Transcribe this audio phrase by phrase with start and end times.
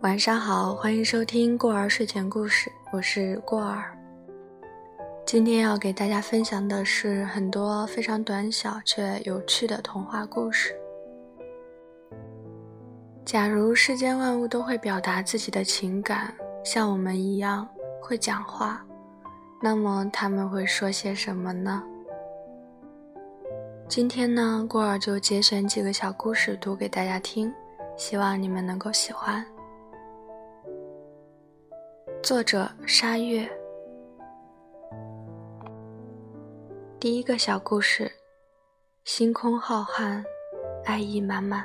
[0.00, 3.96] 晚上好，欢迎收听过儿睡前故事，我是过儿。
[5.24, 10.74] 今天要给大家分享的是很多非常短小却有趣的童话故事。
[13.24, 16.34] 假如世间万物都会表达自己的情感，
[16.64, 17.68] 像我们一样
[18.00, 18.84] 会讲话，
[19.62, 21.84] 那么他们会说些什么呢？
[23.90, 27.52] 今天呢，过儿就节选几个小故事读给大家听，
[27.96, 29.44] 希望你们能够喜欢。
[32.22, 33.50] 作者沙月。
[37.00, 38.08] 第一个小故事：
[39.02, 40.22] 星空浩瀚，
[40.84, 41.64] 爱意满满。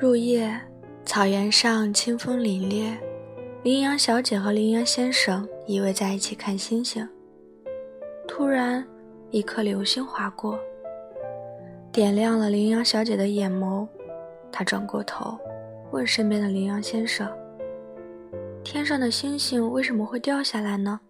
[0.00, 0.58] 入夜，
[1.04, 2.96] 草原上清风凛冽，
[3.62, 7.06] 羚羊小姐和羚羊先生依偎在一起看星星。
[8.26, 8.82] 突然，
[9.34, 10.56] 一颗流星划过，
[11.90, 13.84] 点亮了羚羊小姐的眼眸。
[14.52, 15.36] 她转过头，
[15.90, 17.28] 问身边的羚羊先生。
[18.62, 21.00] 天上的星星为什么会掉下来呢？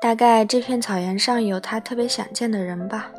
[0.00, 3.12] 大概这片草原上有他特别想见的人吧。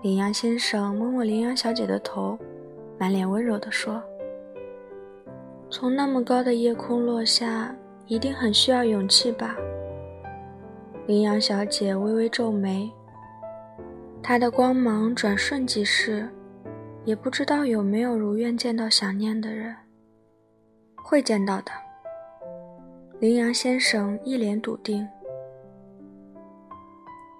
[0.00, 2.38] 羚羊先生摸摸羚羊小姐的头，
[2.96, 4.00] 满脸温柔地说
[5.68, 7.74] ：“从那么高的夜空落下，
[8.06, 9.56] 一定很需要勇气吧？”
[11.08, 12.92] 羚羊小姐微微皱眉，
[14.22, 16.28] 她的光芒转瞬即逝，
[17.06, 19.74] 也不知道有没有如愿见到想念的人。
[20.96, 21.72] 会见到的，
[23.20, 25.08] 羚羊先生一脸笃定。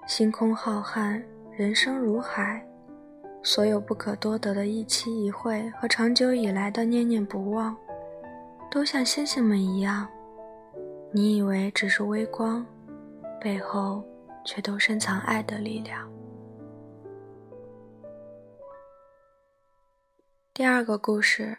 [0.07, 2.67] 星空浩瀚，人生如海，
[3.43, 7.77] 所有不可多得的一期一会和长久以来的念念不忘，
[8.71, 10.09] 都像星星们一样，
[11.13, 12.65] 你以为只是微光，
[13.41, 14.05] 背后
[14.45, 16.11] 却都深藏爱的力量。
[20.53, 21.59] 第二个故事，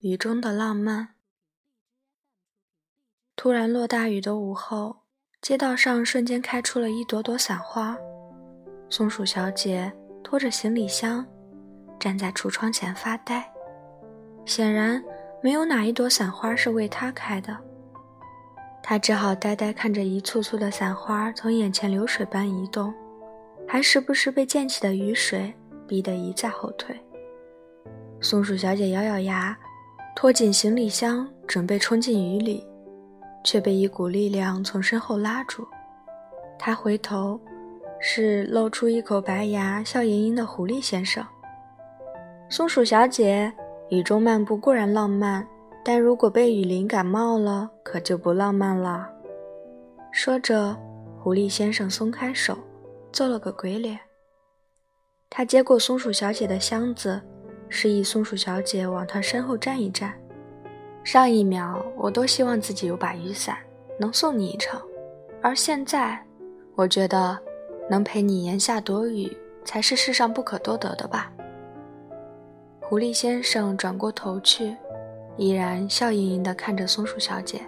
[0.00, 1.14] 雨中的浪漫。
[3.36, 5.04] 突然落大雨的午后，
[5.40, 7.96] 街道上瞬间开出了一朵朵伞花。
[8.90, 9.92] 松鼠小姐
[10.22, 11.26] 拖着行李箱，
[11.98, 13.50] 站在橱窗前发呆。
[14.44, 15.02] 显然，
[15.42, 17.58] 没有哪一朵伞花是为她开的。
[18.86, 22.92] 她只好呆呆看着一簇簇的伞花从眼前流水般移动，
[23.66, 25.50] 还时不时被溅起的雨水
[25.88, 26.94] 逼得一再后退。
[28.20, 29.58] 松鼠小姐咬咬牙，
[30.14, 32.62] 拖紧行李箱，准备冲进雨里。
[33.46, 35.68] 却被一股力量从身后拉住，
[36.58, 37.38] 他回头，
[38.00, 41.22] 是露出一口白牙、笑盈盈的狐狸先生。
[42.48, 43.52] 松鼠小姐，
[43.90, 45.46] 雨中漫步固然浪漫，
[45.84, 49.06] 但如果被雨淋感冒了，可就不浪漫了。
[50.10, 50.74] 说着，
[51.20, 52.56] 狐狸先生松开手，
[53.12, 54.00] 做了个鬼脸。
[55.28, 57.20] 他接过松鼠小姐的箱子，
[57.68, 60.14] 示意松鼠小姐往他身后站一站。
[61.02, 63.58] 上一秒，我多希望自己有把雨伞，
[64.00, 64.80] 能送你一程；
[65.42, 66.18] 而现在，
[66.76, 67.38] 我觉得
[67.90, 71.30] 能陪你檐下躲雨，才是世上不可多得的吧。
[72.80, 74.74] 狐狸先生转过头去，
[75.36, 77.60] 依然笑盈盈地看着松鼠小姐。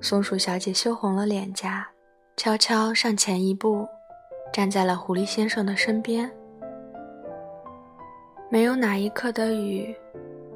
[0.00, 1.86] 松鼠小姐羞红了脸颊，
[2.36, 3.86] 悄悄上前一步，
[4.52, 6.30] 站在了狐狸先生的身边。
[8.48, 9.94] 没有哪一刻的雨。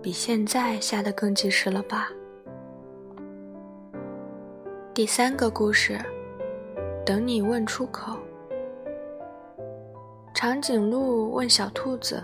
[0.02, 2.10] 比现在下的更及时了吧？
[4.92, 5.98] 第三个故事，
[7.06, 8.18] 等你问出口。
[10.34, 12.22] 长颈鹿问小兔子：“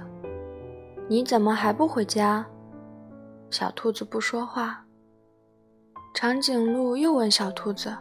[1.09, 2.45] 你怎么还不回家？”
[3.51, 4.85] 小兔子不说话。
[6.15, 7.97] 长颈鹿又问小兔子：“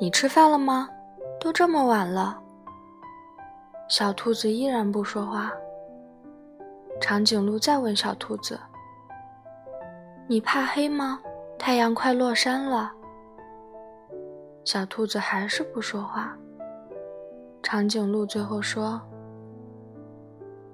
[0.00, 0.88] 你吃饭了吗？
[1.40, 2.42] 都这么晚了。”
[3.88, 5.52] 小兔子依然不说话。
[7.00, 8.58] 长颈鹿再问小兔子
[10.26, 11.20] ：“你怕黑吗？
[11.58, 12.92] 太阳快落山了。”
[14.64, 16.36] 小兔子还是不说话。
[17.62, 19.00] 长颈鹿最后说：“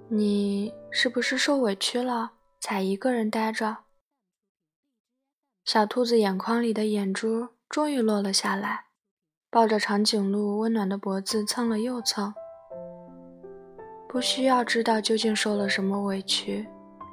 [0.08, 2.30] 你是不是受委屈了，
[2.64, 3.76] 才一个人呆着？”
[5.66, 8.86] 小兔子眼眶里的眼珠终于落了下来，
[9.50, 12.32] 抱着长颈鹿温暖的脖子蹭了又蹭。
[14.08, 16.66] 不需要知道究竟受了什么委屈，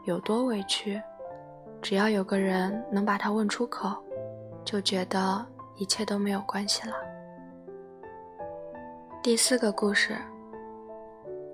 [0.06, 1.02] 有多委屈，
[1.82, 4.02] 只要有个人能把它问出口，
[4.64, 5.46] 就觉得
[5.76, 6.96] 一切都没有关系了。
[9.22, 10.18] 第四个故事：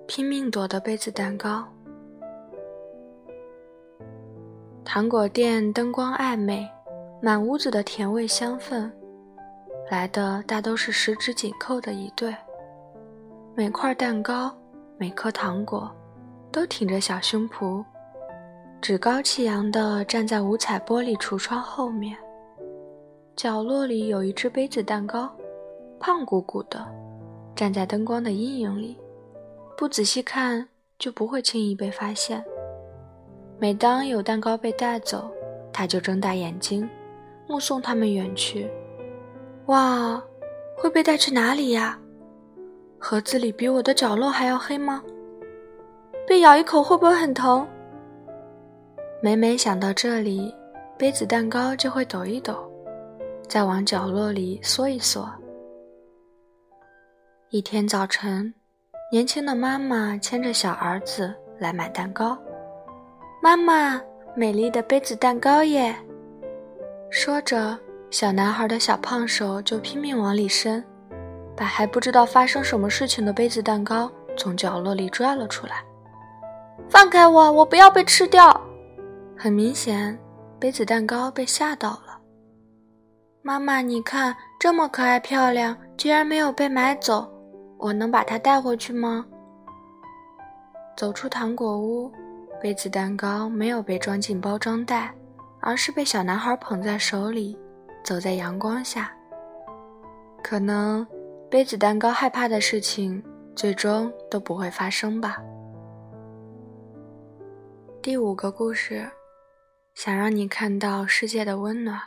[0.06, 1.66] 拼命躲的杯子蛋糕。
[4.90, 6.66] 糖果店灯光暧昧，
[7.20, 8.90] 满屋子的甜味香氛，
[9.90, 12.34] 来的大都是十指紧扣的一对，
[13.54, 14.50] 每块蛋糕、
[14.96, 15.94] 每颗糖果
[16.50, 17.84] 都挺着小胸脯，
[18.80, 22.16] 趾高气扬地站在五彩玻璃橱窗后面。
[23.36, 25.30] 角落里有一只杯子蛋糕，
[26.00, 26.82] 胖鼓鼓的，
[27.54, 28.96] 站在灯光的阴影里，
[29.76, 30.66] 不仔细看
[30.98, 32.42] 就不会轻易被发现。
[33.60, 35.28] 每当有蛋糕被带走，
[35.72, 36.88] 他就睁大眼睛，
[37.48, 38.70] 目送他们远去。
[39.66, 40.22] 哇，
[40.76, 41.98] 会被带去哪里呀？
[43.00, 45.02] 盒子里比我的角落还要黑吗？
[46.26, 47.66] 被咬一口会不会很疼？
[49.20, 50.54] 每每想到这里，
[50.96, 52.70] 杯子蛋糕就会抖一抖，
[53.48, 55.28] 再往角落里缩一缩。
[57.50, 58.54] 一天早晨，
[59.10, 62.38] 年轻的妈妈牵着小儿子来买蛋糕。
[63.40, 64.00] 妈妈，
[64.34, 65.94] 美丽的杯子蛋糕耶！
[67.10, 67.78] 说着。
[68.10, 70.82] 小男孩的小胖手就拼命往里伸，
[71.54, 75.84] 把还不知道发生什么事情的杯子蛋糕从角落里拽了出来。
[76.88, 78.58] 放开我，我不要被吃掉！
[79.36, 80.18] 很明显，
[80.58, 82.18] 杯子蛋糕被吓到了。
[83.42, 87.30] 妈妈，你看，这么可爱漂亮，居然没有被买走，
[87.76, 89.26] 我能把它带回去吗？
[90.96, 92.10] 走出糖果屋，
[92.60, 95.14] 杯子蛋糕没有被装进包装袋，
[95.60, 97.56] 而是被小男孩捧在手里。
[98.04, 99.12] 走在阳光下，
[100.42, 101.06] 可能
[101.50, 103.22] 杯子蛋糕害怕的事情
[103.54, 105.36] 最终都不会发生吧。
[108.00, 109.10] 第五个故事，
[109.94, 112.00] 想让你看到世界的温暖。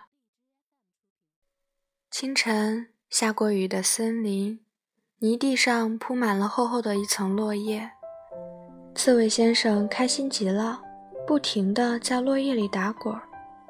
[2.10, 4.66] 清晨，下过雨的森林，
[5.20, 7.92] 泥地上铺满了厚厚的一层落叶。
[8.94, 10.80] 刺猬先生开心极了，
[11.26, 13.16] 不停地在落叶里打滚，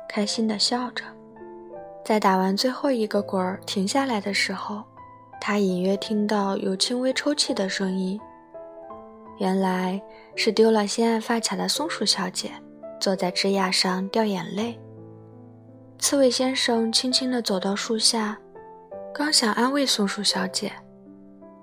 [0.10, 1.04] 开心地笑着。
[2.04, 4.84] 在打完最后一个滚儿停下来的时候，
[5.40, 8.20] 他隐约听到有轻微抽泣的声音。
[9.38, 10.02] 原来
[10.36, 12.52] 是丢了心爱发卡的松鼠小姐
[13.00, 14.78] 坐在枝桠上掉眼泪。
[15.98, 18.38] 刺猬先生轻轻地走到树下，
[19.14, 20.72] 刚想安慰松鼠小姐，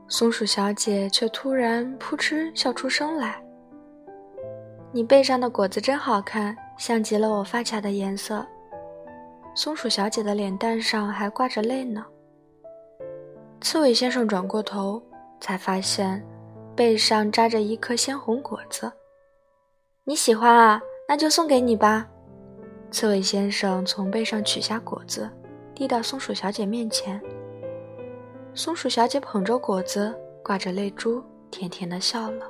[0.08, 3.42] 松鼠小姐却突然扑哧笑出声来
[4.90, 8.46] ：“你背上的果子真好看，像极了我发卡的颜色。”
[9.54, 12.04] 松鼠小姐的脸蛋上还挂着泪呢。
[13.60, 15.02] 刺猬先生转过头，
[15.40, 16.24] 才发现
[16.76, 18.90] 背上扎着一颗鲜红果子。
[20.04, 20.80] 你喜欢啊？
[21.08, 22.06] 那就送给你吧。
[22.90, 25.28] 刺猬先生从背上取下果子，
[25.74, 27.20] 递到松鼠小姐面前。
[28.54, 32.46] 松鼠小姐捧着果子，挂着泪珠，甜甜的笑了。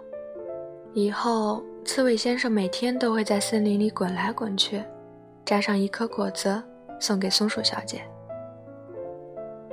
[0.92, 4.84] 以后，刺猬先生每天都会在森林里滚来滚去，
[5.42, 6.62] 摘上一颗果子。
[7.00, 8.02] 送给松鼠小姐。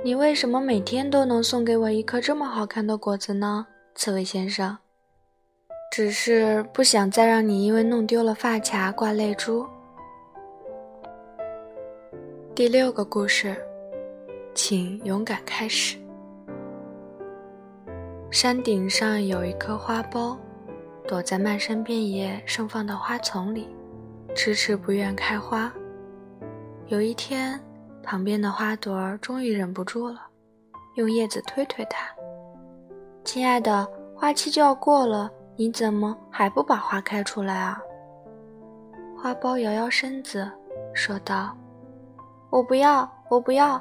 [0.02, 4.78] 你为什么每天都能送给我一颗这么好看的果子呢，刺猬先生？
[5.92, 9.66] 只是不想再让你因为弄丢了发卡挂泪珠。
[12.54, 13.54] 第六个故事，
[14.54, 15.98] 请勇敢开始。
[18.30, 20.38] 山顶上有一颗花苞，
[21.06, 23.68] 躲在漫山遍野盛放的花丛里，
[24.34, 25.72] 迟迟不愿开花。
[26.88, 27.60] 有一天，
[28.02, 30.20] 旁边的花朵儿终于忍不住了，
[30.96, 32.08] 用叶子推推它。
[33.24, 37.80] 亲爱的，花期就要过了，你怎么还不把花开出来啊？
[39.16, 40.50] 花苞摇摇身子，
[40.92, 41.56] 说道
[42.50, 43.80] ：“我不要，我不要，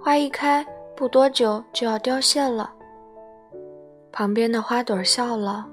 [0.00, 2.70] 花一开，不多久就要凋谢了。”
[4.12, 5.66] 旁边的花朵笑了：“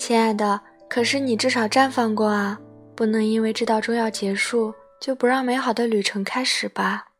[0.00, 2.58] 亲爱的，可是你至少绽放过啊，
[2.96, 7.12] 不能因为知道终要结束。”就不让美好的旅程开始吧。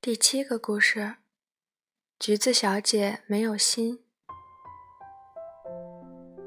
[0.00, 1.16] 第七个故事：
[2.18, 4.00] 橘子小姐没有心。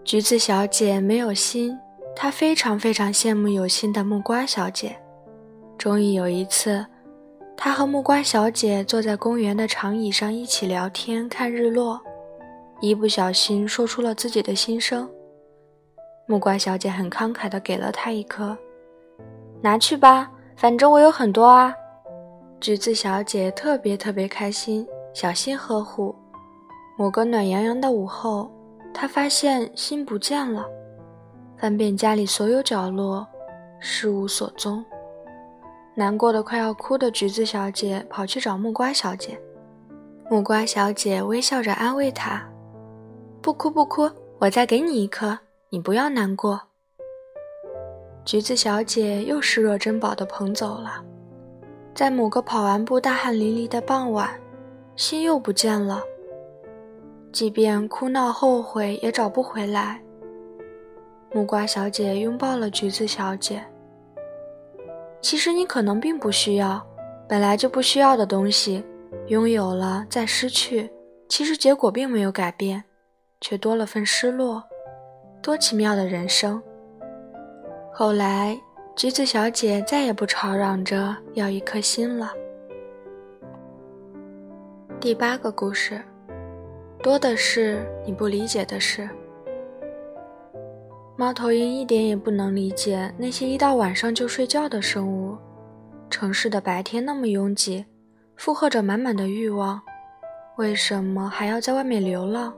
[0.03, 1.77] 橘子小姐没有心，
[2.15, 4.99] 她非常非常羡慕有心的木瓜小姐。
[5.77, 6.83] 终于有一次，
[7.55, 12.01] 她和木瓜小姐坐在公园的长椅上一起聊天看日落，
[12.79, 15.09] 一不小心说出了自己的心声。
[16.27, 18.55] 木瓜小姐很慷慨地给了他一颗，
[19.61, 21.73] 拿去吧，反正我有很多啊。
[22.59, 26.15] 橘子小姐特别特别开心，小心呵护。
[26.97, 28.51] 某个暖洋洋的午后，
[28.93, 30.65] 她发现心不见了，
[31.57, 33.25] 翻遍家里所有角落，
[33.79, 34.83] 失无所踪。
[35.93, 39.39] 难过的快要哭的橘子小姐跑去找木瓜小姐，
[40.29, 42.43] 木瓜小姐微笑着安慰她
[43.41, 45.39] ：“不哭不哭，我再给你一颗。”
[45.69, 46.61] 你不要难过。
[48.23, 51.03] 橘子小姐又视若珍宝的捧走了。
[51.93, 54.29] 在某个跑完步大汗淋漓的傍晚，
[54.95, 56.01] 心又不见了。
[57.33, 60.01] 即便哭闹后悔，也找不回来。
[61.33, 63.61] 木瓜小姐拥抱了橘子小姐。
[65.21, 66.81] 其实你可能并不需要，
[67.27, 68.81] 本来就不需要的东西，
[69.27, 70.89] 拥有了再失去，
[71.27, 72.81] 其实结果并没有改变，
[73.41, 74.63] 却多了份失落。
[75.41, 76.61] 多奇妙的人生！
[77.93, 78.59] 后来，
[78.95, 82.33] 橘子小姐再也不吵嚷着要一颗心了。
[84.99, 86.01] 第八个故事，
[87.01, 89.07] 多的是你不理解的事。
[91.15, 95.37] 猫头鹰一点也不能理解那些一到晚上就睡觉的生物。
[96.09, 97.85] 城市的白天那么拥挤，
[98.35, 99.81] 负荷着满满的欲望，
[100.57, 102.53] 为什么还要在外面流浪？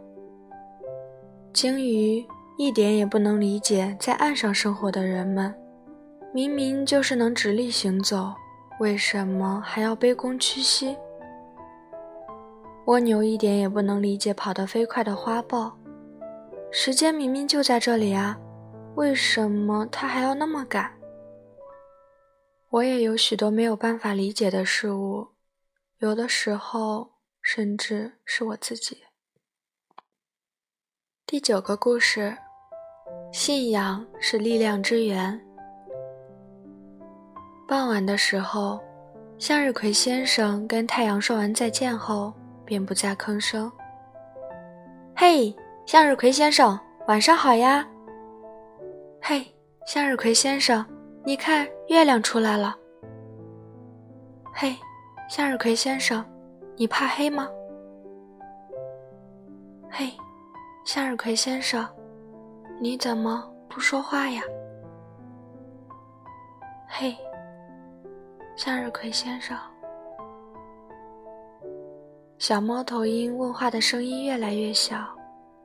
[1.51, 2.25] 鲸鱼
[2.57, 5.53] 一点也不能理解在岸上生活的人们，
[6.31, 8.33] 明明就是能直立行走，
[8.79, 10.95] 为什么还要卑躬屈膝？
[12.85, 15.75] 蜗牛一点也不能理解跑得飞快的花豹，
[16.71, 18.37] 时间明明就在这里啊！
[18.95, 20.91] 为什么它还要那么赶？
[22.69, 25.29] 我也有许多没有办法理解的事物，
[25.97, 28.99] 有的时候甚至是我自己。
[31.31, 32.35] 第九个故事，
[33.31, 35.39] 信仰是力量之源。
[37.67, 38.79] 傍晚的时候，
[39.37, 42.33] 向日葵先生跟太阳说完再见后，
[42.65, 43.71] 便不再吭声。
[45.15, 45.55] 嘿，
[45.85, 47.87] 向日葵先生，晚上好呀！
[49.21, 49.45] 嘿，
[49.85, 50.83] 向日葵先生，
[51.23, 52.75] 你看月亮出来了。
[54.51, 54.75] 嘿，
[55.29, 56.25] 向日葵先生，
[56.75, 57.47] 你怕黑吗？
[59.91, 60.11] 嘿，
[60.85, 61.87] 向日葵先生，
[62.79, 64.41] 你怎么不说话呀？
[66.87, 67.15] 嘿，
[68.55, 69.55] 向日葵先生，
[72.39, 74.97] 小猫头鹰问话的声音越来越小，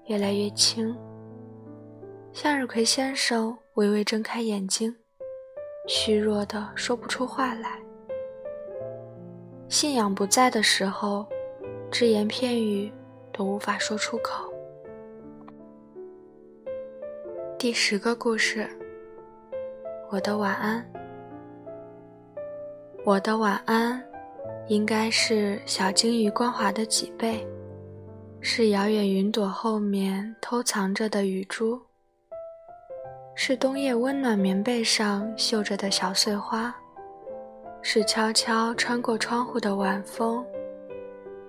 [0.06, 0.94] 越来越轻。
[2.32, 4.94] 向日葵先生微微睁开眼睛，
[5.88, 7.78] 虚弱的说不出话来。
[9.68, 11.26] 信仰不在的时候，
[11.90, 12.92] 只言片语
[13.32, 14.52] 都无法说出口。
[17.64, 18.68] 第十个故事，
[20.10, 20.84] 我的晚安。
[23.06, 24.04] 我的晚安，
[24.68, 27.42] 应该是小金鱼光滑的脊背，
[28.42, 31.80] 是遥远云朵后面偷藏着的雨珠。
[33.34, 36.76] 是冬夜温暖棉被上绣着的小碎花，
[37.80, 40.44] 是悄悄穿过窗户的晚风，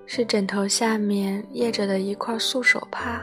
[0.05, 3.21] 是枕头下面掖着的一块素手帕，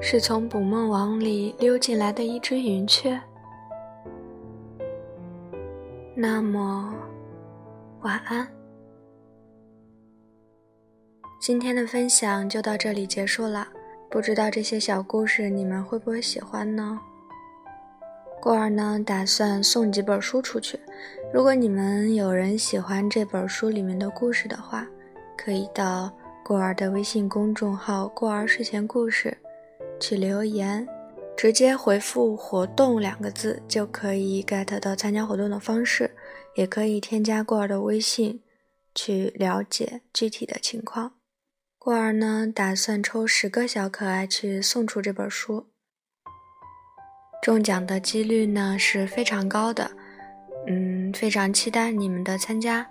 [0.00, 3.20] 是从《捕梦网》里溜进来的一只云雀。
[6.14, 6.94] 那么，
[8.02, 8.46] 晚安。
[11.40, 13.66] 今天的分享就到这里结束了，
[14.08, 16.98] 不知道这些小故事你们会不会喜欢呢？
[18.40, 20.78] 过儿呢，打算送几本书出去。
[21.34, 24.86] 如果你们有人喜欢这本书里面的故事的话，
[25.36, 26.10] 可以到
[26.44, 29.36] 过儿的微信公众号“过儿睡前故事”
[30.00, 30.86] 去留言，
[31.36, 36.10] 直接回复“活动”两个字就可以 get 到参加活动的方式，
[36.54, 38.42] 也可以添加过儿的微信
[38.94, 41.14] 去了解具体的情况。
[41.78, 45.66] 过儿呢，打算抽十个小可爱去送出这本书。
[47.40, 49.90] 中奖的几率呢是非常高的，
[50.66, 52.86] 嗯，非常期待你们的参加。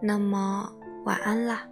[0.00, 0.72] 那么
[1.04, 1.68] 晚安啦。